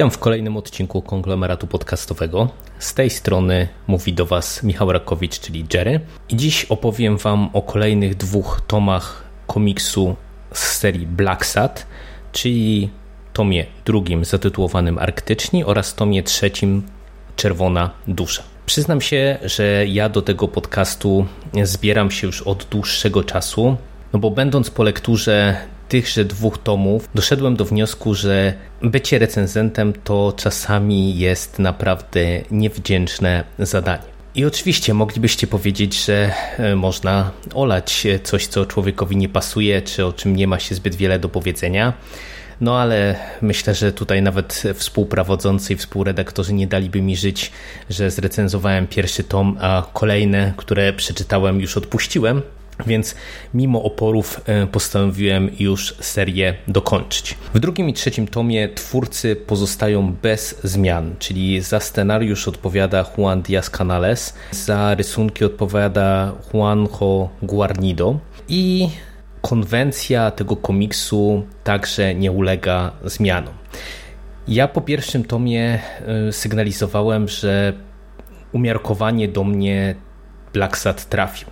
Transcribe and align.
Witam 0.00 0.10
w 0.10 0.18
kolejnym 0.18 0.56
odcinku 0.56 1.02
konglomeratu 1.02 1.66
podcastowego. 1.66 2.48
Z 2.78 2.94
tej 2.94 3.10
strony 3.10 3.68
mówi 3.86 4.12
do 4.12 4.26
Was 4.26 4.62
Michał 4.62 4.92
Rakowicz, 4.92 5.40
czyli 5.40 5.66
Jerry. 5.74 6.00
I 6.28 6.36
dziś 6.36 6.64
opowiem 6.64 7.16
Wam 7.16 7.50
o 7.52 7.62
kolejnych 7.62 8.14
dwóch 8.14 8.60
tomach 8.66 9.24
komiksu 9.46 10.16
z 10.52 10.58
serii 10.58 11.06
Black 11.06 11.46
Sat, 11.46 11.86
czyli 12.32 12.90
tomie 13.32 13.66
drugim 13.84 14.24
zatytułowanym 14.24 14.98
Arktyczni 14.98 15.64
oraz 15.64 15.94
tomie 15.94 16.22
trzecim 16.22 16.82
Czerwona 17.36 17.90
Dusza. 18.08 18.42
Przyznam 18.66 19.00
się, 19.00 19.38
że 19.44 19.86
ja 19.86 20.08
do 20.08 20.22
tego 20.22 20.48
podcastu 20.48 21.26
zbieram 21.62 22.10
się 22.10 22.26
już 22.26 22.42
od 22.42 22.64
dłuższego 22.64 23.24
czasu, 23.24 23.76
no 24.12 24.18
bo 24.18 24.30
będąc 24.30 24.70
po 24.70 24.82
lekturze 24.82 25.56
tychże 25.90 26.24
dwóch 26.24 26.58
tomów 26.58 27.08
doszedłem 27.14 27.56
do 27.56 27.64
wniosku, 27.64 28.14
że 28.14 28.54
bycie 28.82 29.18
recenzentem 29.18 29.92
to 30.04 30.32
czasami 30.36 31.18
jest 31.18 31.58
naprawdę 31.58 32.20
niewdzięczne 32.50 33.44
zadanie. 33.58 34.10
I 34.34 34.44
oczywiście 34.44 34.94
moglibyście 34.94 35.46
powiedzieć, 35.46 36.04
że 36.04 36.32
e, 36.58 36.76
można 36.76 37.30
olać 37.54 38.06
coś, 38.22 38.46
co 38.46 38.66
człowiekowi 38.66 39.16
nie 39.16 39.28
pasuje, 39.28 39.82
czy 39.82 40.06
o 40.06 40.12
czym 40.12 40.36
nie 40.36 40.46
ma 40.46 40.58
się 40.58 40.74
zbyt 40.74 40.94
wiele 40.94 41.18
do 41.18 41.28
powiedzenia. 41.28 41.92
No 42.60 42.78
ale 42.80 43.16
myślę, 43.42 43.74
że 43.74 43.92
tutaj 43.92 44.22
nawet 44.22 44.62
współprawodzący 44.74 45.72
i 45.72 45.76
współredaktorzy 45.76 46.52
nie 46.52 46.66
daliby 46.66 47.02
mi 47.02 47.16
żyć, 47.16 47.52
że 47.90 48.10
zrecenzowałem 48.10 48.86
pierwszy 48.86 49.24
tom, 49.24 49.58
a 49.60 49.86
kolejne, 49.92 50.52
które 50.56 50.92
przeczytałem, 50.92 51.60
już 51.60 51.76
odpuściłem. 51.76 52.42
Więc 52.86 53.14
mimo 53.54 53.82
oporów 53.82 54.40
e, 54.46 54.66
postanowiłem 54.66 55.50
już 55.58 55.94
serię 56.00 56.54
dokończyć. 56.68 57.38
W 57.54 57.58
drugim 57.58 57.88
i 57.88 57.92
trzecim 57.92 58.26
tomie 58.26 58.68
twórcy 58.68 59.36
pozostają 59.36 60.12
bez 60.22 60.60
zmian, 60.64 61.14
czyli 61.18 61.60
za 61.60 61.80
scenariusz 61.80 62.48
odpowiada 62.48 63.04
Juan 63.18 63.42
Diaz 63.42 63.70
Canales, 63.70 64.34
za 64.50 64.94
rysunki 64.94 65.44
odpowiada 65.44 66.32
Juanjo 66.54 67.28
Guarnido 67.42 68.18
i 68.48 68.88
konwencja 69.40 70.30
tego 70.30 70.56
komiksu 70.56 71.46
także 71.64 72.14
nie 72.14 72.32
ulega 72.32 72.92
zmianom. 73.04 73.54
Ja 74.48 74.68
po 74.68 74.80
pierwszym 74.80 75.24
tomie 75.24 75.80
e, 76.28 76.32
sygnalizowałem, 76.32 77.28
że 77.28 77.72
umiarkowanie 78.52 79.28
do 79.28 79.44
mnie 79.44 79.94
Blacksat 80.52 81.08
trafił. 81.08 81.48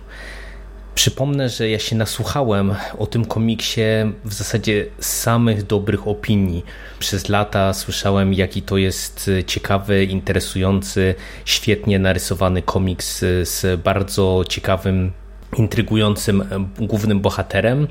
Przypomnę, 0.99 1.49
że 1.49 1.69
ja 1.69 1.79
się 1.79 1.95
nasłuchałem 1.95 2.75
o 2.97 3.07
tym 3.07 3.25
komiksie 3.25 3.81
w 4.25 4.33
zasadzie 4.33 4.85
samych 4.99 5.63
dobrych 5.63 6.07
opinii. 6.07 6.65
Przez 6.99 7.29
lata 7.29 7.73
słyszałem, 7.73 8.33
jaki 8.33 8.61
to 8.61 8.77
jest 8.77 9.31
ciekawy, 9.47 10.05
interesujący, 10.05 11.15
świetnie 11.45 11.99
narysowany 11.99 12.61
komiks 12.61 13.19
z 13.43 13.81
bardzo 13.81 14.43
ciekawym, 14.49 15.11
intrygującym 15.57 16.43
głównym 16.79 17.19
bohaterem. 17.19 17.87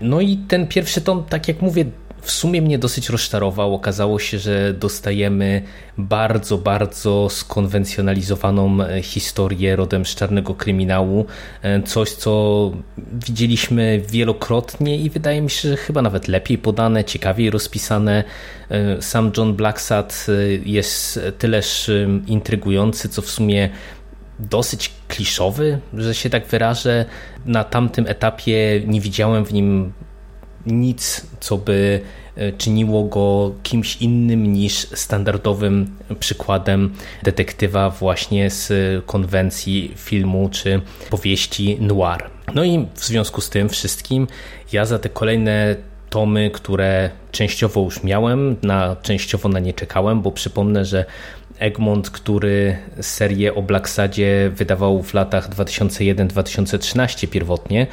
No 0.00 0.20
i 0.20 0.36
ten 0.36 0.66
pierwszy 0.66 1.00
tom, 1.00 1.24
tak 1.28 1.48
jak 1.48 1.62
mówię, 1.62 1.84
w 2.20 2.30
sumie 2.30 2.62
mnie 2.62 2.78
dosyć 2.78 3.08
rozczarował. 3.08 3.74
Okazało 3.74 4.18
się, 4.18 4.38
że 4.38 4.74
dostajemy 4.74 5.62
bardzo, 5.98 6.58
bardzo 6.58 7.28
skonwencjonalizowaną 7.30 8.82
e, 8.82 9.02
historię 9.02 9.76
rodem 9.76 10.06
z 10.06 10.14
czarnego 10.14 10.54
kryminału. 10.54 11.26
E, 11.62 11.82
coś, 11.82 12.10
co 12.10 12.72
widzieliśmy 13.12 14.02
wielokrotnie 14.08 14.98
i 14.98 15.10
wydaje 15.10 15.42
mi 15.42 15.50
się, 15.50 15.68
że 15.68 15.76
chyba 15.76 16.02
nawet 16.02 16.28
lepiej 16.28 16.58
podane, 16.58 17.04
ciekawiej 17.04 17.50
rozpisane. 17.50 18.24
E, 18.70 19.02
sam 19.02 19.32
John 19.36 19.54
Blacksat 19.54 20.26
jest 20.64 21.20
tyleż 21.38 21.90
intrygujący, 22.26 23.08
co 23.08 23.22
w 23.22 23.30
sumie 23.30 23.68
dosyć 24.38 24.92
kliszowy, 25.08 25.78
że 25.94 26.14
się 26.14 26.30
tak 26.30 26.46
wyrażę. 26.46 27.04
Na 27.46 27.64
tamtym 27.64 28.06
etapie 28.06 28.82
nie 28.86 29.00
widziałem 29.00 29.44
w 29.44 29.52
nim 29.52 29.92
nic, 30.68 31.26
co 31.40 31.58
by 31.58 32.00
e, 32.36 32.52
czyniło 32.52 33.04
go 33.04 33.54
kimś 33.62 33.96
innym 33.96 34.52
niż 34.52 34.74
standardowym 34.74 35.96
przykładem 36.20 36.94
detektywa 37.22 37.90
właśnie 37.90 38.50
z 38.50 38.72
konwencji 39.06 39.92
filmu 39.96 40.48
czy 40.52 40.80
powieści 41.10 41.78
noir. 41.80 42.30
No 42.54 42.64
i 42.64 42.86
w 42.94 43.04
związku 43.04 43.40
z 43.40 43.50
tym 43.50 43.68
wszystkim 43.68 44.26
ja 44.72 44.84
za 44.84 44.98
te 44.98 45.08
kolejne 45.08 45.76
tomy, 46.10 46.50
które 46.50 47.10
częściowo 47.32 47.80
już 47.80 48.02
miałem, 48.02 48.56
na 48.62 48.96
częściowo 49.02 49.48
na 49.48 49.58
nie 49.58 49.72
czekałem, 49.72 50.22
bo 50.22 50.32
przypomnę, 50.32 50.84
że 50.84 51.04
Egmont, 51.58 52.10
który 52.10 52.76
serię 53.00 53.54
o 53.54 53.62
Blacksadzie 53.62 54.50
wydawał 54.54 55.02
w 55.02 55.14
latach 55.14 55.50
2001-2013 55.50 57.28
pierwotnie, 57.28 57.86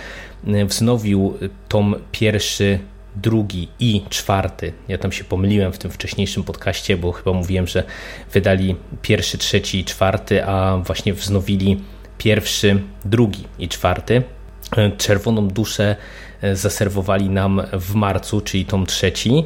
wznowił 0.66 1.38
tom 1.68 1.96
pierwszy, 2.12 2.80
drugi 3.16 3.68
i 3.80 4.02
czwarty. 4.09 4.74
Ja 4.88 4.98
tam 4.98 5.12
się 5.12 5.24
pomyliłem 5.24 5.74
w 5.74 5.78
tym 5.78 5.92
wcześniejszym 5.92 6.44
podcaście, 6.44 6.98
bo 6.98 7.12
chyba 7.12 7.34
mówiłem, 7.34 7.68
że 7.68 7.84
wydali 8.34 8.76
pierwszy, 9.02 9.38
trzeci 9.38 9.80
i 9.80 9.86
czwarty, 9.86 10.46
a 10.46 10.78
właśnie 10.78 11.14
wznowili 11.14 11.82
pierwszy, 12.18 12.82
drugi 13.06 13.44
i 13.59 13.68
czwarty. 13.68 14.24
Czerwoną 14.97 15.47
duszę 15.47 15.96
zaserwowali 16.53 17.30
nam 17.30 17.62
w 17.74 17.96
marcu, 17.96 18.42
czyli 18.42 18.66
tom 18.66 18.86
trzeci. 18.86 19.44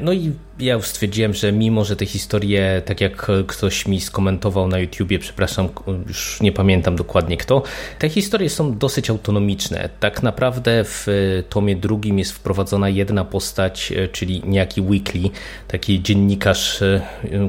No 0.00 0.12
i 0.12 0.32
ja 0.58 0.74
już 0.74 0.86
stwierdziłem, 0.86 1.34
że 1.34 1.52
mimo, 1.52 1.84
że 1.84 1.96
te 1.96 2.06
historie, 2.06 2.82
tak 2.84 3.00
jak 3.00 3.30
ktoś 3.46 3.86
mi 3.86 4.00
skomentował 4.00 4.68
na 4.68 4.78
YouTubie, 4.78 5.18
przepraszam, 5.18 5.68
już 6.08 6.40
nie 6.40 6.52
pamiętam 6.52 6.96
dokładnie 6.96 7.36
kto, 7.36 7.62
te 7.98 8.08
historie 8.08 8.50
są 8.50 8.78
dosyć 8.78 9.10
autonomiczne. 9.10 9.88
Tak 10.00 10.22
naprawdę 10.22 10.84
w 10.84 11.06
tomie 11.48 11.76
drugim 11.76 12.18
jest 12.18 12.32
wprowadzona 12.32 12.88
jedna 12.88 13.24
postać, 13.24 13.92
czyli 14.12 14.42
niejaki 14.46 14.80
Weekly, 14.80 15.30
taki 15.68 16.02
dziennikarz, 16.02 16.82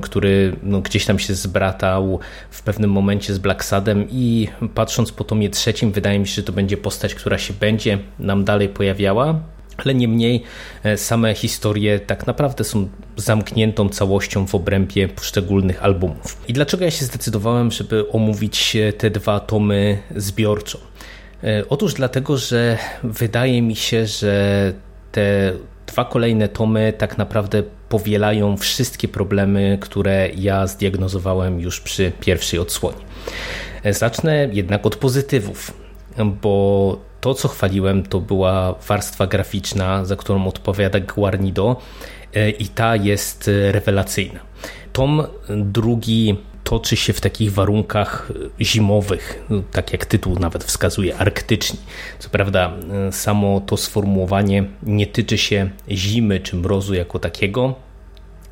który 0.02 0.56
no, 0.64 0.82
gdzieś 0.82 1.06
tam 1.06 1.20
się 1.20 1.34
zbratał 1.34 2.20
w 2.50 2.64
pewnym 2.64 2.92
momencie 2.92 3.34
z 3.34 3.38
Blacksadem 3.38 4.08
i 4.12 4.48
patrząc 4.76 5.12
po 5.12 5.24
tomie 5.24 5.50
trzecim, 5.50 5.92
wydaje 5.92 6.20
mi 6.20 6.28
się, 6.28 6.36
że 6.36 6.44
to 6.44 6.52
będzie 6.52 6.78
postać, 6.78 7.16
która 7.16 7.38
się 7.38 7.54
będzie 7.54 8.00
nam 8.20 8.46
dalej 8.46 8.70
pojawiała 8.70 9.40
ale 9.78 9.96
niemniej 9.96 10.44
e, 10.84 10.98
same 10.98 11.34
historie 11.34 12.00
tak 12.00 12.28
naprawdę 12.28 12.64
są 12.64 12.90
zamkniętą 13.18 13.90
całością 13.90 14.48
w 14.48 14.56
obrębie 14.56 15.08
poszczególnych 15.08 15.84
albumów. 15.84 16.38
I 16.48 16.54
dlaczego 16.54 16.86
ja 16.86 16.92
się 16.92 17.06
zdecydowałem, 17.06 17.72
żeby 17.72 18.12
omówić 18.12 18.76
e, 18.76 18.94
te 18.94 19.10
dwa 19.10 19.40
tomy 19.40 19.98
zbiorczo? 20.16 20.80
E, 21.44 21.64
otóż 21.70 21.94
dlatego, 21.94 22.38
że 22.38 22.78
wydaje 23.04 23.62
mi 23.62 23.76
się, 23.76 24.06
że 24.06 24.74
te 25.12 25.54
dwa 25.88 26.06
kolejne 26.06 26.48
tomy 26.48 26.94
tak 26.98 27.18
naprawdę 27.18 27.64
powielają 27.90 28.58
wszystkie 28.58 29.08
problemy, 29.08 29.78
które 29.82 30.30
ja 30.38 30.68
zdiagnozowałem 30.68 31.60
już 31.60 31.82
przy 31.82 32.12
pierwszej 32.20 32.60
odsłonie. 32.60 32.98
Zacznę 33.92 34.50
jednak 34.52 34.86
od 34.86 34.96
pozytywów, 34.96 35.74
bo 36.42 36.98
to, 37.26 37.34
co 37.34 37.48
chwaliłem, 37.48 38.04
to 38.04 38.22
była 38.22 38.76
warstwa 38.88 39.28
graficzna, 39.28 40.06
za 40.06 40.16
którą 40.16 40.48
odpowiada 40.48 41.00
Guarnido 41.00 41.76
e, 42.34 42.50
i 42.50 42.68
ta 42.68 42.96
jest 42.96 43.52
rewelacyjna. 43.72 44.40
Tom 44.94 45.24
drugi 45.50 46.38
toczy 46.64 46.96
się 46.96 47.14
w 47.14 47.22
takich 47.22 47.54
warunkach 47.54 48.32
zimowych, 48.62 49.46
tak 49.72 49.92
jak 49.92 50.06
tytuł 50.06 50.40
nawet 50.40 50.64
wskazuje, 50.64 51.18
arktyczni. 51.18 51.80
Co 52.20 52.30
prawda, 52.30 52.74
e, 53.08 53.12
samo 53.12 53.62
to 53.62 53.78
sformułowanie 53.78 54.64
nie 54.84 55.08
tyczy 55.08 55.38
się 55.38 55.70
zimy 55.90 56.40
czy 56.40 56.56
mrozu 56.56 56.94
jako 56.94 57.20
takiego, 57.20 57.76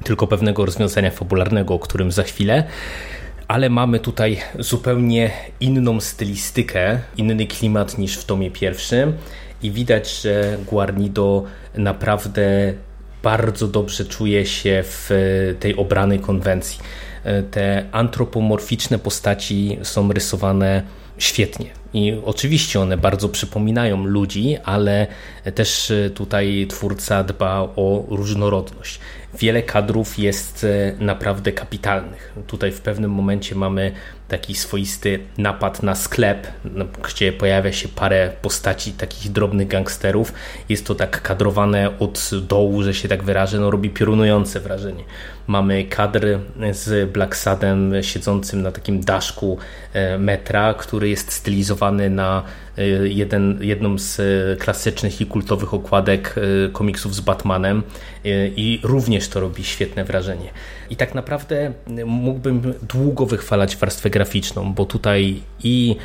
tylko 0.04 0.28
pewnego 0.28 0.66
rozwiązania 0.66 1.12
fabularnego, 1.12 1.74
o 1.74 1.80
którym 1.80 2.12
za 2.12 2.24
chwilę 2.24 2.64
ale 3.48 3.70
mamy 3.70 4.00
tutaj 4.00 4.38
zupełnie 4.60 5.32
inną 5.60 6.00
stylistykę, 6.00 7.00
inny 7.18 7.46
klimat 7.46 7.98
niż 7.98 8.18
w 8.18 8.26
tomie 8.26 8.52
pierwszym 8.52 9.14
i 9.64 9.72
widać, 9.72 10.22
że 10.22 10.58
Guarnido 10.66 11.44
naprawdę 11.76 12.74
bardzo 13.24 13.68
dobrze 13.68 14.06
czuje 14.06 14.46
się 14.46 14.84
w 14.86 15.10
tej 15.60 15.76
obranej 15.76 16.20
konwencji. 16.20 16.80
Te 17.52 17.86
antropomorficzne 17.92 19.00
postaci 19.00 19.78
są 19.84 20.12
rysowane 20.12 20.84
świetnie. 21.18 21.83
I 21.94 22.22
oczywiście 22.26 22.80
one 22.80 22.98
bardzo 22.98 23.30
przypominają 23.30 24.06
ludzi, 24.06 24.58
ale 24.64 25.08
też 25.56 25.94
tutaj 26.16 26.68
twórca 26.70 27.24
dba 27.24 27.62
o 27.62 28.06
różnorodność. 28.10 29.00
Wiele 29.40 29.64
kadrów 29.64 30.20
jest 30.20 30.66
naprawdę 31.00 31.52
kapitalnych. 31.52 32.34
Tutaj 32.48 32.72
w 32.72 32.82
pewnym 32.82 33.12
momencie 33.12 33.56
mamy 33.56 33.92
taki 34.28 34.56
swoisty 34.56 35.20
napad 35.38 35.84
na 35.84 35.96
sklep, 35.96 36.48
gdzie 37.04 37.34
pojawia 37.34 37.72
się 37.72 37.88
parę 37.88 38.32
postaci 38.42 38.92
takich 38.92 39.32
drobnych 39.32 39.68
gangsterów. 39.68 40.34
Jest 40.70 40.86
to 40.86 40.96
tak 40.96 41.22
kadrowane 41.22 42.00
od 42.00 42.30
dołu, 42.48 42.84
że 42.84 42.94
się 42.94 43.08
tak 43.08 43.24
wyrażę, 43.24 43.60
no 43.60 43.72
robi 43.72 43.90
piorunujące 43.90 44.60
wrażenie. 44.60 45.04
Mamy 45.48 45.84
kadr 45.84 46.40
z 46.72 47.12
Black 47.12 47.36
Sadem 47.36 47.94
siedzącym 48.02 48.62
na 48.62 48.72
takim 48.72 49.02
daszku 49.02 49.58
e, 49.94 50.18
metra, 50.18 50.74
który 50.74 51.10
jest 51.10 51.32
stylizowany 51.32 51.83
na 51.92 52.44
e, 52.78 52.88
jeden, 53.08 53.60
jedną 53.62 53.98
z 53.98 54.20
e, 54.20 54.56
klasycznych 54.58 55.22
i 55.22 55.26
kultowych 55.26 55.74
okładek 55.74 56.36
komiksów 56.74 57.16
z 57.16 57.20
Batmanem 57.20 57.84
i 58.56 58.80
również 58.84 59.30
to 59.30 59.40
robi 59.40 59.64
świetne 59.64 60.04
wrażenie. 60.04 60.50
I 60.90 60.96
tak 60.96 61.16
naprawdę 61.16 61.74
mógłbym 62.06 62.74
długo 62.94 63.26
wychwalać 63.26 63.78
warstwę 63.78 64.10
graficzną, 64.10 64.74
bo 64.74 64.86
tutaj 64.86 65.40
i 65.64 65.96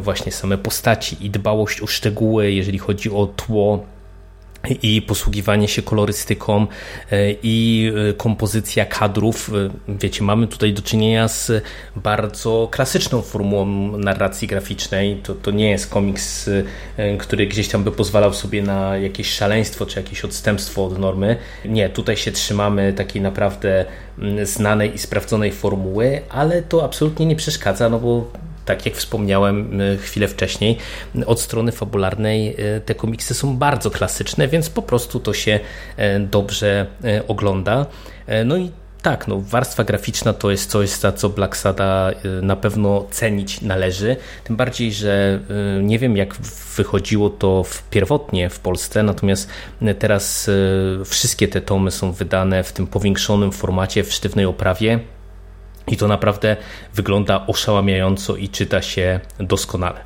właśnie 0.00 0.32
same 0.32 0.58
postaci, 0.58 1.26
i 1.26 1.30
dbałość 1.30 1.80
o 1.80 1.86
szczegóły, 1.86 2.52
jeżeli 2.52 2.78
chodzi 2.78 3.10
o 3.10 3.26
tło, 3.26 3.86
i 4.82 5.02
posługiwanie 5.02 5.68
się 5.68 5.82
kolorystyką 5.82 6.66
e, 7.12 7.32
i 7.42 7.90
e, 8.10 8.12
kompozycja 8.12 8.84
kadrów. 8.86 9.50
E, 9.88 9.94
wiecie, 9.98 10.24
mamy 10.24 10.46
tutaj 10.46 10.72
do 10.72 10.82
czynienia 10.82 11.28
z 11.28 11.52
bardzo 11.96 12.68
klasyczną 12.70 13.22
formułą 13.22 13.66
narracji 13.98 14.48
graficznej. 14.48 15.16
To, 15.16 15.34
to 15.34 15.50
nie 15.50 15.70
jest 15.70 15.90
komiks, 15.90 16.50
który 17.18 17.46
gdzieś 17.46 17.68
tam 17.68 17.84
by 17.84 17.92
pozwalał 17.92 18.32
sobie 18.32 18.62
na 18.62 18.96
jakieś 18.96 19.30
szaleństwo 19.30 19.86
czy 19.86 20.00
jakieś 20.00 20.24
odstępstwo 20.24 20.84
od 20.84 20.98
normy. 20.98 21.36
Nie, 21.64 21.88
tutaj 21.88 22.16
się 22.16 22.32
trzymamy 22.32 22.92
takiej 22.92 23.22
naprawdę 23.22 23.84
mm, 24.18 24.46
znanej 24.46 24.94
i 24.94 24.98
sprawdzonej 24.98 25.52
formuły, 25.52 26.20
ale 26.28 26.62
to 26.62 26.84
absolutnie 26.84 27.26
nie 27.26 27.36
przeszkadza, 27.36 27.88
no 27.88 27.98
bo 27.98 28.30
tak 28.64 28.86
jak 28.86 28.94
wspomniałem 28.94 29.80
e, 29.80 29.96
chwilę 29.96 30.28
wcześniej, 30.28 30.76
od 31.26 31.40
strony 31.40 31.72
fabularnej 31.72 32.56
e, 32.58 32.80
te 32.80 32.94
komiksy 32.94 33.34
są 33.34 33.56
bardzo 33.56 33.90
klasyczne, 33.90 34.48
więc 34.48 34.70
po 34.70 34.82
prostu 34.82 35.20
to 35.20 35.34
się 35.34 35.60
e, 35.96 36.20
dobrze 36.20 36.86
ogląda. 37.28 37.86
No 38.44 38.56
i 38.56 38.70
tak, 39.02 39.28
no, 39.28 39.40
warstwa 39.40 39.84
graficzna 39.84 40.32
to 40.32 40.50
jest 40.50 40.70
coś, 40.70 40.90
za 40.90 41.12
co 41.12 41.28
Black 41.28 41.56
Sada 41.56 42.10
na 42.42 42.56
pewno 42.56 43.06
cenić 43.10 43.60
należy. 43.60 44.16
Tym 44.44 44.56
bardziej, 44.56 44.92
że 44.92 45.40
nie 45.82 45.98
wiem, 45.98 46.16
jak 46.16 46.34
wychodziło 46.76 47.30
to 47.30 47.64
w 47.64 47.82
pierwotnie 47.82 48.50
w 48.50 48.60
Polsce, 48.60 49.02
natomiast 49.02 49.48
teraz 49.98 50.50
wszystkie 51.04 51.48
te 51.48 51.60
tomy 51.60 51.90
są 51.90 52.12
wydane 52.12 52.62
w 52.62 52.72
tym 52.72 52.86
powiększonym 52.86 53.52
formacie, 53.52 54.04
w 54.04 54.12
sztywnej 54.12 54.46
oprawie. 54.46 55.00
I 55.86 55.96
to 55.96 56.08
naprawdę 56.08 56.56
wygląda 56.94 57.46
oszałamiająco 57.46 58.36
i 58.36 58.48
czyta 58.48 58.82
się 58.82 59.20
doskonale. 59.38 60.00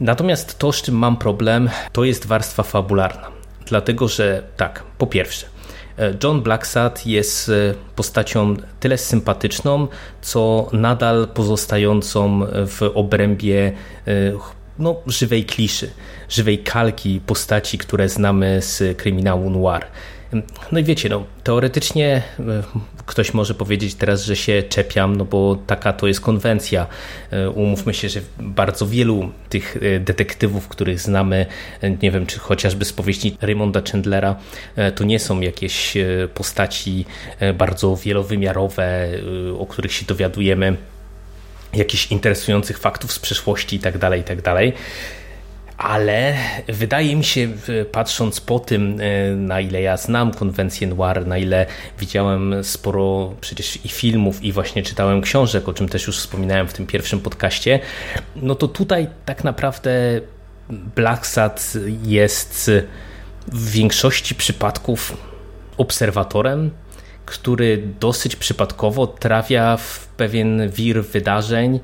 Natomiast 0.00 0.58
to, 0.58 0.72
z 0.72 0.82
czym 0.82 0.94
mam 0.94 1.16
problem, 1.16 1.70
to 1.92 2.04
jest 2.04 2.26
warstwa 2.26 2.62
fabularna. 2.62 3.28
Dlatego, 3.66 4.08
że 4.08 4.42
tak, 4.56 4.82
po 4.98 5.06
pierwsze, 5.06 5.46
John 6.24 6.42
Blacksad 6.42 7.06
jest 7.06 7.48
e, 7.48 7.52
postacią 7.96 8.56
tyle 8.80 8.98
sympatyczną, 8.98 9.88
co 10.22 10.68
nadal 10.72 11.28
pozostającą 11.34 12.40
w 12.66 12.82
obrębie 12.94 13.72
e, 14.06 14.12
no, 14.78 14.96
żywej 15.06 15.44
kliszy, 15.44 15.90
żywej 16.28 16.58
kalki 16.58 17.20
postaci, 17.26 17.78
które 17.78 18.08
znamy 18.08 18.62
z 18.62 18.98
kryminału 18.98 19.50
noir. 19.50 19.86
No 20.72 20.78
i 20.78 20.84
wiecie, 20.84 21.08
no, 21.08 21.24
teoretycznie 21.44 22.22
e, 22.38 22.42
ktoś 23.06 23.34
może 23.34 23.54
powiedzieć 23.54 23.94
teraz, 23.94 24.24
że 24.24 24.36
się 24.36 24.62
czepiam, 24.62 25.16
no 25.16 25.24
bo 25.24 25.58
taka 25.66 25.92
to 25.92 26.06
jest 26.06 26.20
konwencja. 26.20 26.86
E, 27.30 27.50
umówmy 27.50 27.94
się, 27.94 28.08
że 28.08 28.20
bardzo 28.40 28.86
wielu 28.86 29.30
tych 29.48 29.76
e, 29.76 30.00
detektywów, 30.00 30.68
których 30.68 31.00
znamy, 31.00 31.46
nie 32.02 32.10
wiem, 32.10 32.26
czy 32.26 32.38
chociażby 32.38 32.84
z 32.84 32.92
powieści 32.92 33.36
Raymonda 33.40 33.82
Chandlera, 33.92 34.36
to 34.94 35.04
nie 35.04 35.18
są 35.18 35.40
jakieś 35.40 35.94
postaci 36.34 37.04
bardzo 37.54 37.96
wielowymiarowe, 37.96 39.08
o 39.58 39.66
których 39.66 39.92
się 39.92 40.06
dowiadujemy 40.06 40.76
jakichś 41.74 42.06
interesujących 42.06 42.78
faktów 42.78 43.12
z 43.12 43.18
przeszłości 43.18 43.76
itd., 43.76 43.98
tak 43.98 44.16
itd. 44.18 44.42
Tak 44.42 44.56
ale 45.78 46.34
wydaje 46.68 47.16
mi 47.16 47.24
się, 47.24 47.48
patrząc 47.92 48.40
po 48.40 48.58
tym, 48.58 49.00
e, 49.00 49.30
na 49.36 49.60
ile 49.60 49.82
ja 49.82 49.96
znam 49.96 50.34
konwencję 50.34 50.86
noir, 50.86 51.26
na 51.26 51.38
ile 51.38 51.66
widziałem 51.98 52.64
sporo 52.64 53.34
przecież 53.40 53.84
i 53.84 53.88
filmów, 53.88 54.44
i 54.44 54.52
właśnie 54.52 54.82
czytałem 54.82 55.20
książek, 55.20 55.68
o 55.68 55.72
czym 55.72 55.88
też 55.88 56.06
już 56.06 56.18
wspominałem 56.18 56.68
w 56.68 56.72
tym 56.72 56.86
pierwszym 56.86 57.20
podcaście, 57.20 57.80
no 58.36 58.54
to 58.54 58.68
tutaj 58.68 59.06
tak 59.24 59.44
naprawdę 59.44 60.20
Black 60.70 61.26
jest 62.02 62.70
w 63.52 63.70
większości 63.70 64.34
przypadków 64.34 65.16
obserwatorem, 65.76 66.70
który 67.26 67.82
dosyć 68.00 68.36
przypadkowo 68.36 69.06
trafia 69.06 69.76
w 69.76 70.08
pewien 70.16 70.70
wir 70.70 71.04
wydarzeń, 71.04 71.80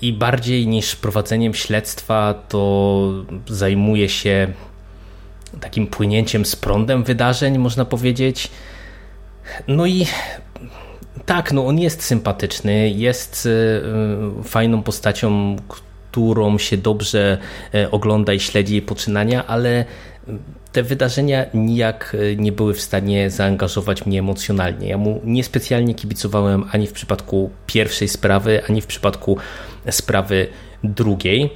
i 0.00 0.12
bardziej 0.12 0.66
niż 0.66 0.96
prowadzeniem 0.96 1.54
śledztwa 1.54 2.34
to 2.48 3.12
zajmuje 3.46 4.08
się 4.08 4.52
takim 5.60 5.86
płynięciem 5.86 6.44
z 6.44 6.56
prądem 6.56 7.04
wydarzeń, 7.04 7.58
można 7.58 7.84
powiedzieć. 7.84 8.50
No 9.68 9.86
i 9.86 10.06
tak, 11.26 11.52
no 11.52 11.66
on 11.66 11.78
jest 11.78 12.02
sympatyczny, 12.02 12.90
jest 12.90 13.48
e, 14.40 14.42
fajną 14.44 14.82
postacią, 14.82 15.56
którą 16.10 16.58
się 16.58 16.76
dobrze 16.76 17.38
e, 17.74 17.90
ogląda 17.90 18.32
i 18.32 18.40
śledzi 18.40 18.72
jej 18.72 18.82
poczynania, 18.82 19.46
ale 19.46 19.84
te 20.72 20.82
wydarzenia 20.82 21.46
nijak 21.54 22.16
e, 22.20 22.36
nie 22.36 22.52
były 22.52 22.74
w 22.74 22.80
stanie 22.80 23.30
zaangażować 23.30 24.06
mnie 24.06 24.18
emocjonalnie. 24.18 24.88
Ja 24.88 24.98
mu 24.98 25.20
niespecjalnie 25.24 25.94
kibicowałem 25.94 26.64
ani 26.72 26.86
w 26.86 26.92
przypadku 26.92 27.50
pierwszej 27.66 28.08
sprawy, 28.08 28.64
ani 28.68 28.80
w 28.80 28.86
przypadku 28.86 29.36
sprawy 29.90 30.46
drugiej. 30.84 31.50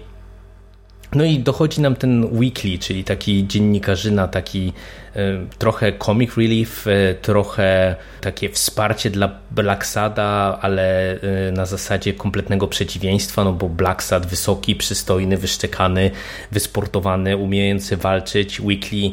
No 1.14 1.24
i 1.24 1.38
dochodzi 1.38 1.80
nam 1.80 1.96
ten 1.96 2.38
weekly, 2.38 2.78
czyli 2.78 3.04
taki 3.04 3.46
dziennikarzyna, 3.46 4.28
taki 4.28 4.72
e, 5.16 5.20
trochę 5.58 5.92
comic 5.92 6.36
relief, 6.36 6.86
e, 6.86 7.14
trochę 7.14 7.96
takie 8.20 8.48
wsparcie 8.48 9.10
dla 9.10 9.30
Blacksada, 9.50 10.58
ale 10.62 11.12
e, 11.20 11.52
na 11.52 11.66
zasadzie 11.66 12.12
kompletnego 12.12 12.68
przeciwieństwa, 12.68 13.44
no 13.44 13.52
bo 13.52 13.68
Blacksad 13.68 14.26
wysoki, 14.26 14.76
przystojny, 14.76 15.36
wyszczekany, 15.36 16.10
wysportowany, 16.52 17.36
umiejący 17.36 17.96
walczyć, 17.96 18.60
weekly 18.60 19.10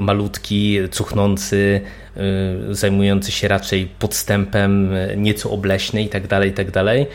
malutki, 0.00 0.78
cuchnący, 0.90 1.80
zajmujący 2.70 3.32
się 3.32 3.48
raczej 3.48 3.88
podstępem, 3.98 4.94
nieco 5.16 5.50
obleśny 5.50 6.02
i 6.02 6.08
tak 6.08 6.26
dalej, 6.26 6.50
i 6.50 6.52
tak 6.52 6.70
dalej. 6.70 7.06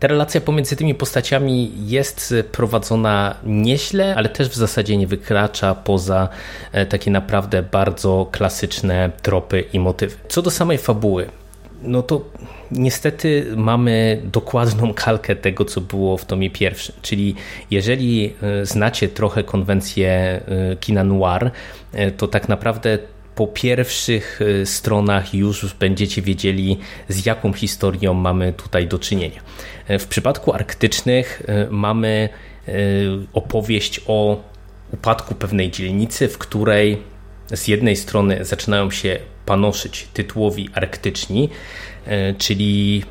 Ta 0.00 0.08
relacja 0.08 0.40
pomiędzy 0.40 0.76
tymi 0.76 0.94
postaciami 0.94 1.72
jest 1.86 2.34
prowadzona 2.52 3.36
nieźle, 3.44 4.14
ale 4.16 4.28
też 4.28 4.48
w 4.48 4.54
zasadzie 4.54 4.96
nie 4.96 5.06
wykracza 5.06 5.74
poza 5.74 6.28
e, 6.72 6.86
takie 6.86 7.10
naprawdę 7.10 7.62
bardzo 7.62 8.28
klasyczne 8.32 9.10
tropy 9.22 9.64
i 9.72 9.80
motywy. 9.80 10.16
Co 10.28 10.42
do 10.42 10.50
samej 10.50 10.78
fabuły, 10.78 11.26
no 11.82 12.02
to 12.02 12.24
niestety 12.70 13.46
mamy 13.56 14.22
dokładną 14.32 14.94
kalkę 14.94 15.36
tego, 15.36 15.64
co 15.64 15.80
było 15.80 16.16
w 16.16 16.24
tomie 16.24 16.50
pierwszym. 16.50 16.94
Czyli 17.02 17.34
jeżeli 17.70 18.34
e, 18.42 18.66
znacie 18.66 19.08
trochę 19.08 19.44
konwencję 19.44 20.10
e, 20.10 20.76
kina 20.76 21.04
noir, 21.04 21.50
to 22.16 22.28
tak 22.28 22.48
naprawdę 22.48 22.98
po 23.36 23.46
pierwszych 23.46 24.40
stronach 24.64 25.34
już 25.34 25.74
będziecie 25.74 26.22
wiedzieli, 26.22 26.78
z 27.08 27.26
jaką 27.26 27.52
historią 27.52 28.14
mamy 28.14 28.52
tutaj 28.52 28.88
do 28.88 28.98
czynienia. 28.98 29.40
W 29.88 30.06
przypadku 30.06 30.52
arktycznych 30.52 31.42
e, 31.46 31.66
mamy 31.70 32.28
opowieść 33.32 34.00
o 34.06 34.42
upadku 34.92 35.34
pewnej 35.34 35.70
dzielnicy, 35.70 36.28
w 36.28 36.38
której 36.38 37.02
z 37.54 37.68
jednej 37.68 37.96
strony 37.96 38.44
zaczynają 38.44 38.90
się 38.90 39.18
panoszyć 39.46 40.08
tytułowi 40.12 40.68
arktyczni, 40.74 41.48
czyli 42.38 43.04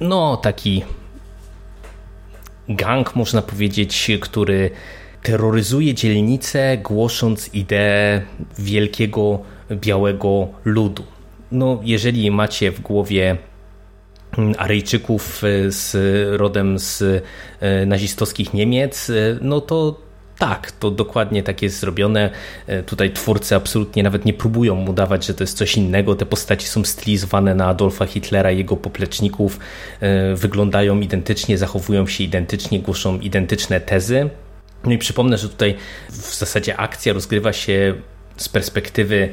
no 0.00 0.36
taki 0.36 0.82
gang, 2.68 3.16
można 3.16 3.42
powiedzieć, 3.42 4.10
który 4.20 4.70
terroryzuje 5.22 5.94
dzielnicę, 5.94 6.78
głosząc 6.78 7.54
ideę 7.54 8.22
wielkiego 8.58 9.38
białego 9.74 10.48
ludu. 10.64 11.02
No, 11.52 11.80
jeżeli 11.84 12.30
macie 12.30 12.72
w 12.72 12.80
głowie 12.80 13.36
mm, 14.38 14.54
Aryjczyków 14.58 15.42
z 15.68 15.96
rodem 16.40 16.78
z 16.78 17.24
nazistowskich 17.86 18.54
Niemiec, 18.54 19.12
no 19.40 19.60
to 19.60 19.96
tak, 20.42 20.72
to 20.72 20.90
dokładnie 20.90 21.42
tak 21.42 21.62
jest 21.62 21.78
zrobione. 21.78 22.30
E, 22.66 22.82
tutaj 22.82 23.12
twórcy 23.12 23.56
absolutnie 23.56 24.02
nawet 24.02 24.24
nie 24.24 24.32
próbują 24.32 24.74
mu 24.74 24.92
dawać, 24.92 25.26
że 25.26 25.34
to 25.34 25.42
jest 25.42 25.56
coś 25.56 25.76
innego. 25.76 26.14
Te 26.14 26.26
postaci 26.26 26.66
są 26.66 26.84
stylizowane 26.84 27.54
na 27.54 27.66
Adolfa 27.66 28.06
Hitlera 28.06 28.50
i 28.50 28.58
jego 28.58 28.76
popleczników, 28.76 29.58
e, 30.00 30.34
wyglądają 30.34 31.00
identycznie, 31.00 31.58
zachowują 31.58 32.06
się 32.06 32.24
identycznie, 32.24 32.80
głoszą 32.80 33.18
identyczne 33.20 33.80
tezy. 33.80 34.30
No 34.84 34.92
i 34.92 34.98
przypomnę, 34.98 35.38
że 35.38 35.48
tutaj 35.48 35.74
w 36.10 36.34
zasadzie 36.34 36.76
akcja 36.76 37.12
rozgrywa 37.12 37.52
się 37.52 37.94
z 38.36 38.48
perspektywy 38.48 39.28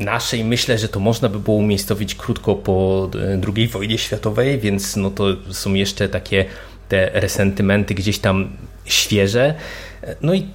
naszej. 0.00 0.44
Myślę, 0.44 0.78
że 0.78 0.88
to 0.88 1.00
można 1.00 1.28
by 1.28 1.38
było 1.38 1.56
umiejscowić 1.56 2.14
krótko 2.14 2.54
po 2.54 3.10
e, 3.14 3.40
II 3.56 3.68
wojnie 3.68 3.98
światowej, 3.98 4.58
więc 4.58 4.96
no 4.96 5.10
to 5.10 5.24
są 5.50 5.74
jeszcze 5.74 6.08
takie 6.08 6.44
te 6.88 7.10
resentymenty 7.14 7.94
gdzieś 7.94 8.18
tam 8.18 8.56
świeże. 8.84 9.54
No 10.22 10.34
i 10.34 10.46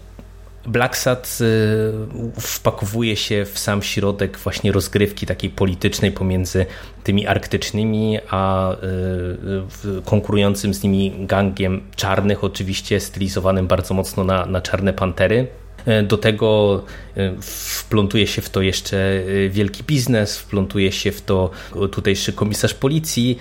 Blacksat 0.65 1.37
y, 1.41 2.41
wpakowuje 2.41 3.15
się 3.15 3.45
w 3.45 3.59
sam 3.59 3.81
środek 3.81 4.37
właśnie 4.37 4.71
rozgrywki 4.71 5.25
takiej 5.25 5.49
politycznej 5.49 6.11
pomiędzy 6.11 6.65
tymi 7.03 7.27
arktycznymi, 7.27 8.19
a 8.29 8.71
y, 8.73 10.01
konkurującym 10.05 10.73
z 10.73 10.83
nimi 10.83 11.25
gangiem 11.25 11.81
czarnych, 11.95 12.43
oczywiście 12.43 12.99
stylizowanym 12.99 13.67
bardzo 13.67 13.93
mocno 13.93 14.23
na, 14.23 14.45
na 14.45 14.61
czarne 14.61 14.93
pantery. 14.93 15.47
E, 15.85 16.03
do 16.03 16.17
tego 16.17 16.83
e, 17.17 17.33
wplątuje 17.41 18.27
się 18.27 18.41
w 18.41 18.49
to 18.49 18.61
jeszcze 18.61 18.97
e, 18.97 19.49
wielki 19.49 19.83
biznes, 19.83 20.37
wplątuje 20.37 20.91
się 20.91 21.11
w 21.11 21.21
to 21.21 21.49
tutejszy 21.91 22.33
komisarz 22.33 22.73
policji, 22.73 23.37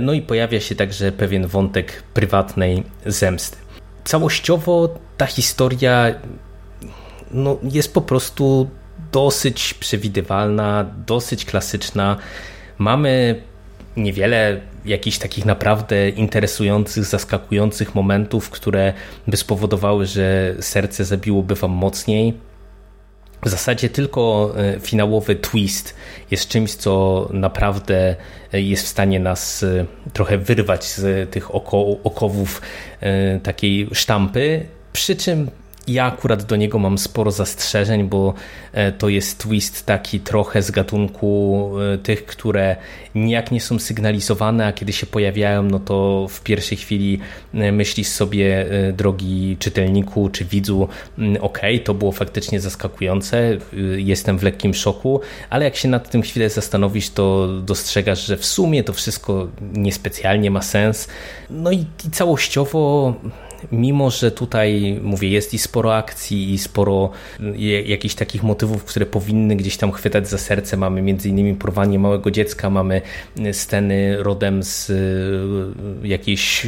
no 0.00 0.12
i 0.12 0.22
pojawia 0.22 0.60
się 0.60 0.74
także 0.74 1.12
pewien 1.12 1.46
wątek 1.46 2.02
prywatnej 2.14 2.82
zemsty. 3.06 3.56
Całościowo 4.04 4.98
ta 5.16 5.26
historia 5.26 6.14
no, 7.30 7.58
jest 7.62 7.94
po 7.94 8.00
prostu 8.00 8.70
dosyć 9.12 9.74
przewidywalna, 9.74 10.86
dosyć 11.06 11.44
klasyczna. 11.44 12.16
Mamy 12.78 13.42
niewiele 13.96 14.60
jakichś 14.84 15.18
takich 15.18 15.44
naprawdę 15.44 16.08
interesujących, 16.08 17.04
zaskakujących 17.04 17.94
momentów, 17.94 18.50
które 18.50 18.92
by 19.26 19.36
spowodowały, 19.36 20.06
że 20.06 20.54
serce 20.60 21.04
zabiłoby 21.04 21.54
wam 21.54 21.70
mocniej. 21.70 22.34
W 23.44 23.48
zasadzie 23.48 23.88
tylko 23.88 24.54
e, 24.56 24.80
finałowy 24.80 25.36
twist 25.36 25.94
jest 26.30 26.48
czymś, 26.48 26.74
co 26.74 27.28
naprawdę 27.32 28.16
e, 28.52 28.60
jest 28.60 28.84
w 28.84 28.88
stanie 28.88 29.20
nas 29.20 29.62
e, 29.62 29.86
trochę 30.12 30.38
wyrwać 30.38 30.84
z 30.84 31.30
tych 31.30 31.54
oko 31.54 31.86
okowów 32.04 32.62
takiej 33.42 33.88
sztampy. 33.92 34.66
Przy 34.92 35.16
czym 35.16 35.50
ja 35.88 36.06
akurat 36.06 36.42
do 36.42 36.56
niego 36.56 36.78
mam 36.78 36.98
sporo 36.98 37.30
zastrzeżeń, 37.30 38.04
bo 38.04 38.34
e, 38.72 38.92
to 38.92 39.08
jest 39.08 39.38
twist 39.38 39.86
taki 39.86 40.20
trochę 40.20 40.62
z 40.62 40.70
gatunku 40.70 41.70
e, 41.94 41.98
tych, 41.98 42.26
które 42.26 42.76
nijak 43.14 43.50
nie 43.50 43.60
są 43.60 43.78
sygnalizowane, 43.78 44.66
a 44.66 44.72
kiedy 44.72 44.92
się 44.92 45.06
pojawiają, 45.06 45.62
no 45.62 45.78
to 45.78 46.26
w 46.30 46.40
pierwszej 46.40 46.78
chwili 46.78 47.18
e, 47.54 47.72
myślisz 47.72 48.08
sobie, 48.08 48.66
drogi 48.92 49.56
czytelniku 49.58 50.28
czy 50.28 50.44
widzu, 50.44 50.88
mm, 51.18 51.42
ok, 51.42 51.60
to 51.84 51.94
było 51.94 52.12
faktycznie 52.12 52.60
zaskakujące, 52.60 53.58
jestem 53.96 54.38
w 54.38 54.42
lekkim 54.42 54.74
szoku, 54.74 55.20
ale 55.50 55.64
jak 55.64 55.76
się 55.76 55.88
nad 55.88 56.10
tym 56.10 56.22
chwilę 56.22 56.50
zastanowisz, 56.50 57.10
to 57.10 57.48
dostrzegasz, 57.62 58.26
że 58.26 58.36
w 58.36 58.46
sumie 58.46 58.84
to 58.84 58.92
wszystko 58.92 59.48
niespecjalnie 59.72 60.50
ma 60.50 60.62
sens. 60.62 61.08
No 61.50 61.72
i, 61.72 61.86
i 62.06 62.10
całościowo 62.10 63.14
mimo 63.72 64.10
że 64.10 64.30
tutaj, 64.30 65.00
mówię, 65.02 65.28
jest 65.28 65.54
i 65.54 65.58
sporo 65.58 65.96
akcji 65.96 66.52
i 66.52 66.58
sporo 66.58 67.10
jakichś 67.84 68.14
takich 68.14 68.42
motywów, 68.42 68.84
które 68.84 69.06
powinny 69.06 69.56
gdzieś 69.56 69.76
tam 69.76 69.92
chwytać 69.92 70.28
za 70.28 70.38
serce, 70.38 70.76
mamy 70.76 71.02
między 71.02 71.28
innymi 71.28 71.54
porwanie 71.54 71.98
małego 71.98 72.30
dziecka, 72.30 72.70
mamy 72.70 73.02
sceny 73.52 74.16
rodem 74.22 74.62
z 74.62 74.90
e, 74.90 74.94
jakiejś 76.08 76.66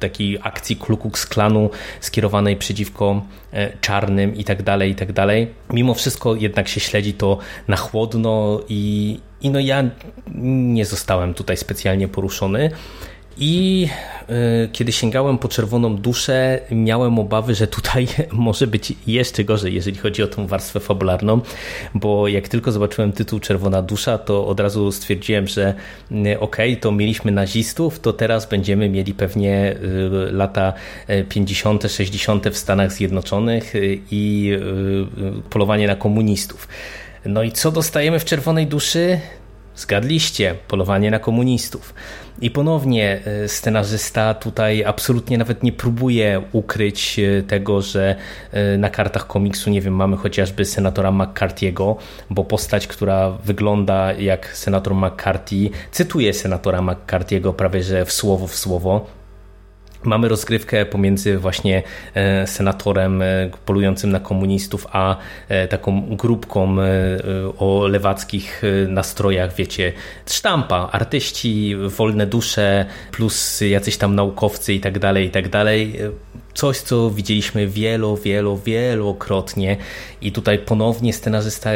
takiej 0.00 0.38
akcji 0.42 0.76
Ku 0.76 0.96
Klux 0.96 1.26
Klanu 1.26 1.70
skierowanej 2.00 2.56
przeciwko 2.56 3.22
e, 3.52 3.78
czarnym 3.80 4.36
i 4.36 4.44
tak 4.44 4.62
dalej, 4.62 4.90
i 4.90 4.94
tak 4.94 5.12
dalej. 5.12 5.54
Mimo 5.70 5.94
wszystko 5.94 6.34
jednak 6.34 6.68
się 6.68 6.80
śledzi 6.80 7.14
to 7.14 7.38
na 7.68 7.76
chłodno 7.76 8.60
i, 8.68 9.20
i 9.40 9.50
no 9.50 9.60
ja 9.60 9.84
nie 10.44 10.84
zostałem 10.84 11.34
tutaj 11.34 11.56
specjalnie 11.56 12.08
poruszony. 12.08 12.70
I 13.38 13.88
y, 14.64 14.68
kiedy 14.72 14.92
sięgałem 14.92 15.38
po 15.38 15.48
czerwoną 15.48 15.96
duszę, 15.96 16.60
miałem 16.70 17.18
obawy, 17.18 17.54
że 17.54 17.66
tutaj 17.66 18.06
może 18.32 18.66
być 18.66 18.92
jeszcze 19.06 19.44
gorzej, 19.44 19.74
jeżeli 19.74 19.96
chodzi 19.96 20.22
o 20.22 20.26
tą 20.26 20.46
warstwę 20.46 20.80
fabularną, 20.80 21.40
bo 21.94 22.28
jak 22.28 22.48
tylko 22.48 22.72
zobaczyłem 22.72 23.12
tytuł 23.12 23.40
Czerwona 23.40 23.82
dusza, 23.82 24.18
to 24.18 24.46
od 24.46 24.60
razu 24.60 24.92
stwierdziłem, 24.92 25.46
że 25.46 25.74
y, 26.12 26.40
okej, 26.40 26.70
okay, 26.70 26.76
to 26.76 26.92
mieliśmy 26.92 27.32
nazistów, 27.32 28.00
to 28.00 28.12
teraz 28.12 28.48
będziemy 28.48 28.88
mieli 28.88 29.14
pewnie 29.14 29.76
y, 30.28 30.32
lata 30.32 30.72
50., 31.28 31.84
60. 31.88 32.48
w 32.48 32.56
Stanach 32.56 32.92
Zjednoczonych 32.92 33.72
i 34.10 34.52
polowanie 35.50 35.86
na 35.86 35.96
komunistów. 35.96 36.68
No 37.24 37.42
i 37.42 37.52
co 37.52 37.72
dostajemy 37.72 38.18
w 38.18 38.24
Czerwonej 38.24 38.66
duszy? 38.66 39.20
Zgadliście, 39.76 40.54
polowanie 40.68 41.10
na 41.10 41.18
komunistów. 41.18 41.94
I 42.40 42.50
ponownie 42.50 43.20
e, 43.24 43.48
scenarzysta 43.48 44.34
tutaj 44.34 44.84
absolutnie 44.84 45.38
nawet 45.38 45.62
nie 45.62 45.72
próbuje 45.72 46.42
ukryć 46.52 47.18
e, 47.18 47.42
tego, 47.42 47.82
że 47.82 48.16
e, 48.52 48.78
na 48.78 48.90
kartach 48.90 49.26
komiksu, 49.26 49.70
nie 49.70 49.80
wiem, 49.80 49.94
mamy 49.94 50.16
chociażby 50.16 50.64
senatora 50.64 51.10
McCarthy'ego, 51.10 51.96
bo 52.30 52.44
postać, 52.44 52.86
która 52.86 53.30
wygląda 53.30 54.12
jak 54.12 54.56
senator 54.56 54.94
McCarthy, 54.94 55.70
cytuje 55.90 56.34
senatora 56.34 56.78
McCarthy'ego 56.78 57.52
prawie 57.52 57.82
że 57.82 58.04
w 58.04 58.12
słowo 58.12 58.46
w 58.46 58.56
słowo 58.56 59.06
Mamy 60.04 60.28
rozgrywkę 60.28 60.86
pomiędzy 60.86 61.38
właśnie 61.38 61.82
e, 62.14 62.46
senatorem 62.46 63.22
e, 63.22 63.50
polującym 63.66 64.10
na 64.10 64.20
komunistów, 64.20 64.86
a 64.92 65.16
e, 65.48 65.68
taką 65.68 66.16
grupką 66.16 66.76
o 67.58 67.86
lewackich 67.86 68.62
nastrojach, 68.88 69.54
wiecie, 69.54 69.92
sztampa, 70.26 70.88
artyści, 70.92 71.76
wolne 71.88 72.26
dusze, 72.26 72.86
plus 73.12 73.60
jacyś 73.60 73.96
tam 73.96 74.14
naukowcy 74.14 74.74
i 74.74 74.80
tak 74.80 74.98
dalej, 74.98 75.26
i 75.26 75.30
tak 75.30 75.48
dalej. 75.48 76.00
Coś, 76.54 76.78
co 76.78 77.10
widzieliśmy 77.10 77.66
wielo, 77.66 78.16
wielo, 78.16 78.56
wielokrotnie 78.56 79.76
i 80.20 80.32
tutaj 80.32 80.58
ponownie 80.58 81.12
scenarzysta 81.12 81.70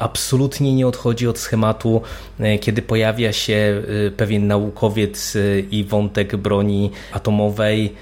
absolutnie 0.00 0.74
nie 0.74 0.86
odchodzi 0.86 1.28
od 1.28 1.38
schematu, 1.38 2.02
e, 2.40 2.58
kiedy 2.58 2.82
pojawia 2.82 3.32
się 3.32 3.82
e, 4.06 4.10
pewien 4.10 4.46
naukowiec 4.46 5.36
e, 5.36 5.60
i 5.60 5.84
wątek 5.84 6.36
broni 6.36 6.90
atomowej, 7.12 7.94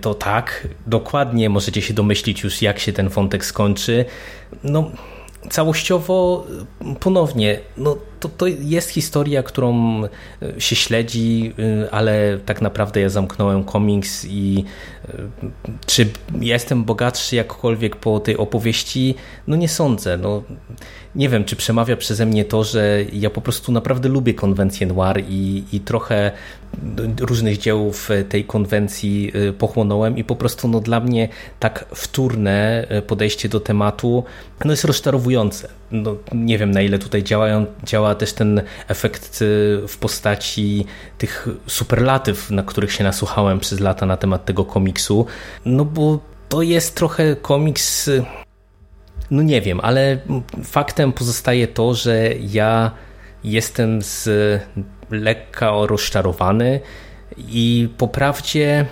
to 0.00 0.14
tak, 0.14 0.68
dokładnie 0.86 1.50
możecie 1.50 1.82
się 1.82 1.94
domyślić 1.94 2.42
już, 2.42 2.62
jak 2.62 2.78
się 2.78 2.92
ten 2.92 3.08
wątek 3.08 3.44
skończy. 3.44 4.04
No, 4.64 4.90
całościowo 5.50 6.46
ponownie, 7.00 7.60
no, 7.76 7.96
to, 8.24 8.28
to 8.28 8.46
jest 8.46 8.88
historia, 8.88 9.42
którą 9.42 10.02
się 10.58 10.76
śledzi, 10.76 11.52
ale 11.90 12.38
tak 12.46 12.62
naprawdę 12.62 13.00
ja 13.00 13.08
zamknąłem 13.08 13.64
komiks 13.64 14.24
i 14.24 14.64
czy 15.86 16.08
jestem 16.40 16.84
bogatszy 16.84 17.36
jakkolwiek 17.36 17.96
po 17.96 18.20
tej 18.20 18.36
opowieści? 18.36 19.14
No 19.46 19.56
nie 19.56 19.68
sądzę. 19.68 20.16
No, 20.16 20.42
nie 21.14 21.28
wiem, 21.28 21.44
czy 21.44 21.56
przemawia 21.56 21.96
przeze 21.96 22.26
mnie 22.26 22.44
to, 22.44 22.64
że 22.64 23.04
ja 23.12 23.30
po 23.30 23.40
prostu 23.40 23.72
naprawdę 23.72 24.08
lubię 24.08 24.34
konwencję 24.34 24.86
noir 24.86 25.24
i, 25.28 25.64
i 25.72 25.80
trochę 25.80 26.32
różnych 27.20 27.58
dzieł 27.58 27.92
tej 28.28 28.44
konwencji 28.44 29.32
pochłonąłem 29.58 30.16
i 30.16 30.24
po 30.24 30.36
prostu 30.36 30.68
no, 30.68 30.80
dla 30.80 31.00
mnie 31.00 31.28
tak 31.60 31.84
wtórne 31.94 32.86
podejście 33.06 33.48
do 33.48 33.60
tematu 33.60 34.24
no, 34.64 34.70
jest 34.70 34.84
rozczarowujące. 34.84 35.68
No, 35.90 36.16
nie 36.32 36.58
wiem 36.58 36.70
na 36.70 36.82
ile 36.82 36.98
tutaj 36.98 37.22
działają, 37.22 37.66
działa 37.84 38.14
też 38.14 38.32
ten 38.32 38.62
efekt 38.88 39.42
y, 39.42 39.80
w 39.88 39.96
postaci 40.00 40.86
tych 41.18 41.48
superlatyw, 41.66 42.50
na 42.50 42.62
których 42.62 42.92
się 42.92 43.04
nasłuchałem 43.04 43.60
przez 43.60 43.80
lata 43.80 44.06
na 44.06 44.16
temat 44.16 44.44
tego 44.44 44.64
komiksu, 44.64 45.26
no 45.64 45.84
bo 45.84 46.18
to 46.48 46.62
jest 46.62 46.94
trochę 46.94 47.36
komiks 47.36 48.10
no 49.30 49.42
nie 49.42 49.60
wiem, 49.60 49.80
ale 49.82 50.18
faktem 50.64 51.12
pozostaje 51.12 51.68
to, 51.68 51.94
że 51.94 52.30
ja 52.40 52.90
jestem 53.44 54.02
z 54.02 54.28
lekka 55.10 55.70
rozczarowany 55.86 56.80
i 57.38 57.88
po 57.98 58.08
prawdzie 58.08 58.86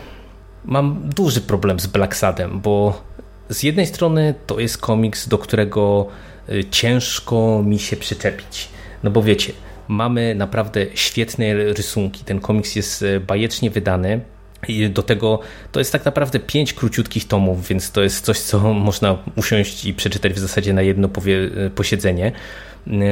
mam 0.65 1.11
duży 1.17 1.41
problem 1.41 1.81
z 1.81 1.87
Black 1.87 2.17
Sadem, 2.17 2.61
bo 2.61 3.03
z 3.49 3.63
jednej 3.63 3.87
strony 3.87 4.35
to 4.47 4.61
jest 4.61 4.79
komiks, 4.79 5.29
do 5.29 5.39
którego 5.39 6.07
y, 6.09 6.32
ciężko 6.71 7.63
mi 7.67 7.79
się 7.79 7.97
przyczepić. 7.97 8.69
No 9.03 9.11
bo 9.11 9.23
wiecie, 9.23 9.53
mamy 9.89 10.35
naprawdę 10.35 10.87
świetne 10.95 11.55
rysunki. 11.55 12.25
Ten 12.25 12.41
komiks 12.41 12.77
jest 12.77 13.03
y, 13.03 13.21
bajecznie 13.21 13.71
wydany. 13.71 14.21
I 14.69 14.91
do 14.91 15.03
tego 15.03 15.41
to 15.73 15.81
jest 15.81 15.93
tak 15.93 16.05
naprawdę 16.05 16.39
pięć 16.41 16.73
króciutkich 16.73 17.29
tomów, 17.29 17.69
więc 17.69 17.91
to 17.91 18.03
jest 18.03 18.25
coś, 18.25 18.39
co 18.39 18.59
można 18.89 19.19
usiąść 19.37 19.85
i 19.85 19.95
przeczytać 19.95 20.33
w 20.33 20.39
zasadzie 20.39 20.73
na 20.73 20.83
jedno 20.83 21.09
powie- 21.09 21.71
posiedzenie. 21.75 22.33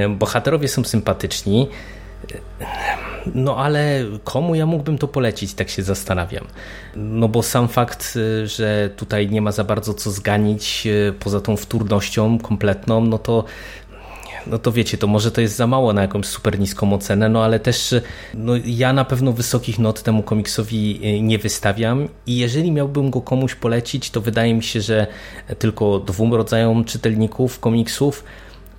Bohaterowie 0.09 0.69
są 0.69 0.85
sympatyczni. 0.85 1.69
No 3.35 3.57
ale 3.57 4.05
komu 4.25 4.55
ja 4.55 4.67
mógłbym 4.67 4.99
to 4.99 5.09
polecić, 5.09 5.55
tak 5.55 5.71
się 5.71 5.83
zastanawiam. 5.83 6.45
No 6.97 7.29
bo 7.29 7.43
sam 7.43 7.69
fakt, 7.69 8.19
że 8.45 8.91
tutaj 8.97 9.31
nie 9.31 9.43
ma 9.43 9.53
za 9.53 9.65
bardzo 9.65 9.95
co 9.95 10.11
zganić 10.11 10.89
poza 11.21 11.41
tą 11.41 11.57
wtórnością 11.57 12.39
kompletną, 12.39 13.01
no 13.01 13.19
to 13.19 13.45
no 14.47 14.59
to 14.59 14.73
wiecie, 14.73 14.99
to 14.99 15.07
może 15.07 15.31
to 15.31 15.41
jest 15.41 15.57
za 15.57 15.67
mało 15.67 15.93
na 15.93 16.03
jakąś 16.03 16.27
super 16.27 16.59
niską 16.59 16.93
ocenę, 16.93 17.29
no 17.29 17.45
ale 17.45 17.61
też 17.61 17.95
no 18.35 18.53
ja 18.65 18.93
na 18.93 19.05
pewno 19.05 19.33
wysokich 19.33 19.79
not 19.79 20.03
temu 20.03 20.23
komiksowi 20.23 21.01
nie 21.23 21.39
wystawiam 21.39 22.09
i 22.27 22.37
jeżeli 22.37 22.73
miałbym 22.73 23.11
go 23.11 23.21
komuś 23.21 23.55
polecić, 23.55 24.11
to 24.11 24.21
wydaje 24.21 24.55
mi 24.55 24.63
się, 24.63 24.81
że 24.81 25.07
tylko 25.59 25.99
dwóm 25.99 26.35
rodzajom 26.35 26.85
czytelników 26.85 27.61
komiksów. 27.61 28.25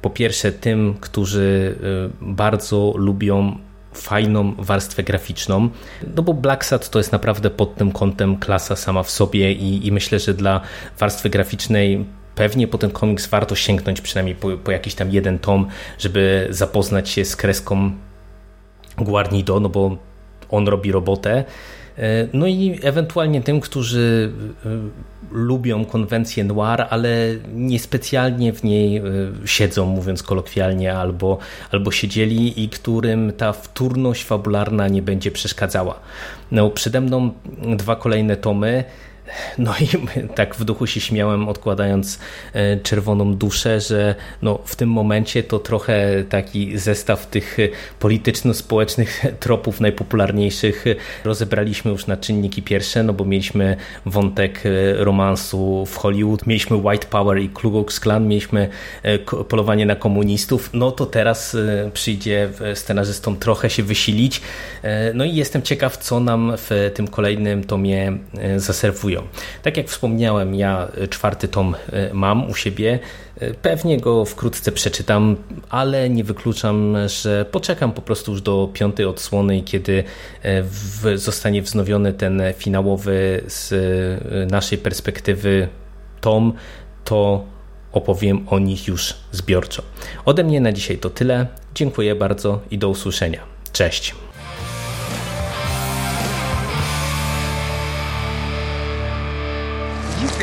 Po 0.02 0.10
pierwsze 0.10 0.52
tym, 0.52 0.96
którzy 1.02 1.76
bardzo 2.22 2.94
lubią 2.96 3.58
fajną 3.94 4.54
warstwę 4.58 5.04
graficzną, 5.04 5.70
no 6.16 6.24
bo 6.24 6.34
Black 6.34 6.66
Sad 6.66 6.90
to 6.90 7.00
jest 7.00 7.12
naprawdę 7.12 7.50
pod 7.50 7.76
tym 7.76 7.92
kątem 7.92 8.38
klasa 8.38 8.76
sama 8.76 9.04
w 9.04 9.10
sobie 9.12 9.52
i, 9.52 9.88
i 9.88 9.92
myślę, 9.92 10.20
że 10.20 10.34
dla 10.34 10.62
warstwy 11.00 11.30
graficznej 11.30 12.06
pewnie 12.36 12.68
po 12.68 12.78
ten 12.78 12.92
komiks 12.92 13.28
warto 13.28 13.56
sięgnąć 13.56 14.02
przynajmniej 14.02 14.36
po, 14.36 14.58
po 14.58 14.72
jakiś 14.72 14.96
tam 14.96 15.12
jeden 15.12 15.40
tom, 15.40 15.68
żeby 16.00 16.48
zapoznać 16.50 17.10
się 17.10 17.26
z 17.26 17.36
kreską 17.36 17.92
Guarnido, 18.98 19.60
no 19.60 19.70
bo 19.70 19.98
on 20.50 20.68
robi 20.68 20.92
robotę. 20.92 21.44
No 22.34 22.48
i 22.48 22.80
ewentualnie 22.84 23.42
tym, 23.42 23.60
którzy 23.60 24.32
lubią 25.32 25.86
konwencję 25.86 26.44
noir, 26.44 26.86
ale 26.90 27.10
niespecjalnie 27.54 28.54
w 28.54 28.64
niej 28.64 29.02
siedzą, 29.46 29.86
mówiąc 29.86 30.24
kolokwialnie, 30.24 30.94
albo, 30.94 31.38
albo 31.72 31.92
siedzieli 31.92 32.64
i 32.64 32.70
którym 32.70 33.34
ta 33.38 33.54
wtórność 33.54 34.24
fabularna 34.24 34.88
nie 34.88 35.02
będzie 35.02 35.32
przeszkadzała. 35.32 36.00
No, 36.52 36.70
przede 36.70 37.02
mną 37.02 37.32
dwa 37.78 37.96
kolejne 37.96 38.38
tomy. 38.38 38.84
No 39.58 39.74
i 39.82 39.88
tak 40.36 40.56
w 40.56 40.64
duchu 40.64 40.88
się 40.88 41.02
śmiałem, 41.02 41.50
odkładając 41.50 42.20
czerwoną 42.84 43.36
duszę, 43.36 43.82
że 43.82 44.16
no 44.42 44.60
w 44.66 44.76
tym 44.76 44.90
momencie 44.90 45.44
to 45.44 45.60
trochę 45.60 46.24
taki 46.30 46.78
zestaw 46.78 47.28
tych 47.28 47.58
polityczno-społecznych 48.00 49.26
tropów 49.40 49.82
najpopularniejszych 49.82 50.86
rozebraliśmy 51.24 51.92
już 51.92 52.08
na 52.08 52.18
czynniki 52.18 52.62
pierwsze, 52.62 53.04
no 53.04 53.14
bo 53.14 53.26
mieliśmy 53.26 53.78
wątek 54.06 54.64
romansu 54.98 55.86
w 55.86 55.98
Hollywood, 55.98 56.48
mieliśmy 56.48 56.78
White 56.78 57.08
Power 57.08 57.40
i 57.40 57.50
Ku 57.50 57.62
Klux 57.62 58.00
Klan, 58.00 58.28
mieliśmy 58.28 58.70
polowanie 59.50 59.86
na 59.86 59.96
komunistów, 59.96 60.70
no 60.74 60.92
to 60.92 61.06
teraz 61.06 61.58
przyjdzie 61.94 62.50
scenarzystom 62.74 63.38
trochę 63.38 63.70
się 63.70 63.84
wysilić. 63.84 64.42
No 65.14 65.26
i 65.26 65.36
jestem 65.36 65.62
ciekaw, 65.62 65.98
co 65.98 66.20
nam 66.20 66.54
w 66.58 66.92
tym 66.94 67.08
kolejnym 67.08 67.64
tomie 67.64 68.18
zaserwują. 68.58 69.21
Tak 69.64 69.78
jak 69.78 69.88
wspomniałem, 69.88 70.56
ja 70.56 70.88
czwarty 71.10 71.48
tom 71.48 71.76
mam 72.14 72.50
u 72.50 72.56
siebie. 72.56 73.00
Pewnie 73.62 74.00
go 74.00 74.26
wkrótce 74.26 74.72
przeczytam, 74.72 75.36
ale 75.70 76.10
nie 76.10 76.24
wykluczam, 76.24 76.96
że 77.08 77.46
poczekam 77.52 77.92
po 77.92 78.02
prostu 78.02 78.32
już 78.32 78.42
do 78.42 78.70
piątej 78.74 79.06
odsłony, 79.06 79.62
kiedy 79.62 80.04
w, 80.44 81.12
zostanie 81.16 81.62
wznowiony 81.62 82.14
ten 82.14 82.42
finałowy 82.58 83.44
z 83.48 83.74
naszej 84.52 84.78
perspektywy 84.78 85.68
tom, 86.22 86.54
to 87.04 87.46
opowiem 87.92 88.48
o 88.50 88.60
nich 88.60 88.88
już 88.88 89.14
zbiorczo. 89.32 89.84
Ode 90.26 90.44
mnie 90.44 90.62
na 90.62 90.72
dzisiaj 90.72 90.98
to 90.98 91.10
tyle. 91.10 91.48
Dziękuję 91.76 92.16
bardzo 92.16 92.60
i 92.72 92.78
do 92.78 92.90
usłyszenia. 92.90 93.40
Cześć. 93.74 94.16